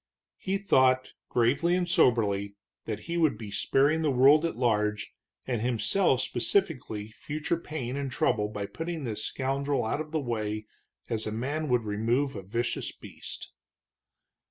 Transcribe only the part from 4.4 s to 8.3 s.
at large, and himself specifically, future pain and